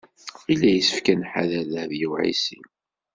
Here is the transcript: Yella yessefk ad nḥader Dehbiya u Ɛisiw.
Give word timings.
Yella 0.47 0.69
yessefk 0.71 1.07
ad 1.13 1.17
nḥader 1.19 1.63
Dehbiya 1.71 2.07
u 2.09 2.11
Ɛisiw. 2.21 2.65